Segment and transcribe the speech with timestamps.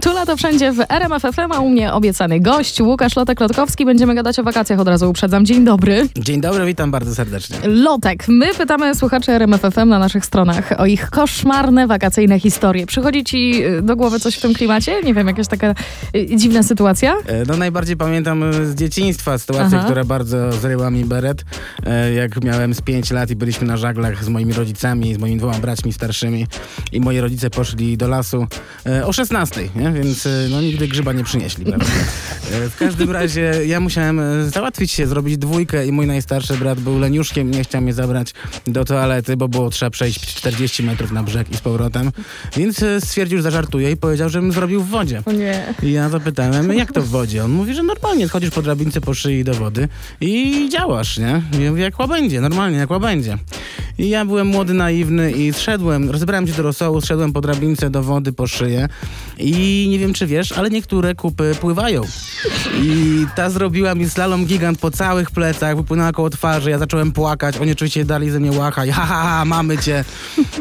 [0.00, 3.84] Tu lato wszędzie w RMF FM, a u mnie obiecany gość Łukasz Lotek-Lotkowski.
[3.86, 5.44] Będziemy gadać o wakacjach, od razu uprzedzam.
[5.46, 6.08] Dzień dobry.
[6.18, 7.56] Dzień dobry, witam bardzo serdecznie.
[7.64, 12.86] Lotek, my pytamy słuchaczy RMF FM na naszych stronach o ich koszmarne wakacyjne historie.
[12.86, 15.02] Przychodzi ci y, do głowy coś w tym klimacie?
[15.04, 15.74] Nie wiem, jakaś taka
[16.16, 17.14] y, dziwna sytuacja?
[17.26, 19.84] E, No najbardziej pamiętam e, z dzieciństwa sytuację, Aha.
[19.84, 21.44] która bardzo zryła mi beret.
[21.86, 25.36] E, Jak miałem z 5 lat i byliśmy na żaglach z moimi rodzicami, z moimi
[25.36, 26.46] dwoma braćmi starszymi
[26.92, 28.46] i moi rodzice poszli do lasu
[28.86, 29.89] e, o 16, nie?
[29.92, 31.64] Więc e, no nigdy grzyba nie przynieśli.
[31.64, 31.86] Prawda?
[32.52, 36.80] E, W każdym razie ja musiałem e, załatwić się, zrobić dwójkę i mój najstarszy brat
[36.80, 38.34] był leniuszkiem, nie chciał mnie zabrać
[38.66, 42.12] do toalety, bo było trzeba przejść 40 metrów na brzeg i z powrotem,
[42.56, 45.22] więc stwierdził, że zażartuje i powiedział, żebym zrobił w wodzie.
[45.26, 45.74] O nie.
[45.82, 47.44] I ja zapytałem, jak to w wodzie?
[47.44, 49.88] On mówi, że normalnie schodzisz po drabince po szyi do wody
[50.20, 51.42] i działasz, nie?
[51.60, 53.38] I ja mówię, jak łabędzie, normalnie, jak łabędzie.
[54.00, 58.02] I ja byłem młody, naiwny i zszedłem, rozebrałem się do rosołu, zszedłem po drabince do
[58.02, 58.88] wody po szyję
[59.38, 62.02] i nie wiem, czy wiesz, ale niektóre kupy pływają.
[62.82, 67.56] I ta zrobiła mi slalom gigant po całych plecach, wypłynęła koło twarzy, ja zacząłem płakać,
[67.56, 70.04] oni oczywiście dali ze mnie łachać, ha, ha, ha, mamy cię.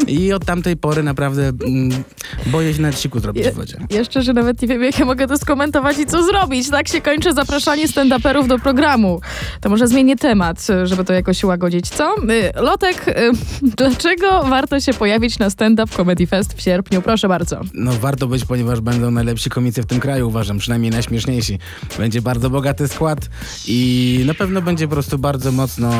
[0.08, 2.03] I od tamtej pory naprawdę mm,
[2.45, 3.77] boję się nawet siku zrobić w wodzie.
[3.89, 6.69] Jeszcze, że nawet nie wiem, jak ja mogę to skomentować i co zrobić.
[6.69, 9.21] Tak się kończy zapraszanie stand-uperów do programu.
[9.61, 12.16] To może zmienię temat, żeby to jakoś łagodzić, co?
[12.17, 13.31] Y, Lotek, y,
[13.77, 17.02] dlaczego warto się pojawić na stand-up Comedy Fest w sierpniu?
[17.02, 17.61] Proszę bardzo.
[17.73, 21.59] No warto być, ponieważ będą najlepsi komicy w tym kraju, uważam, przynajmniej najśmieszniejsi.
[21.98, 23.20] Będzie bardzo bogaty skład
[23.67, 25.92] i na pewno będzie po prostu bardzo mocno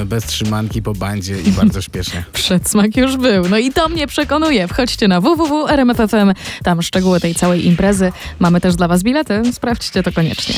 [0.00, 2.24] e, bez trzymanki po bandzie i bardzo śpiesznie.
[2.32, 3.48] Przedsmak już był.
[3.48, 4.68] No i to mnie przekonuje.
[4.68, 6.32] Wchodźcie na www.rmf.fm.
[6.62, 8.12] Tam szczegóły tej całej imprezy.
[8.38, 9.42] Mamy też dla was bilety.
[9.52, 10.54] Sprawdźcie to koniecznie.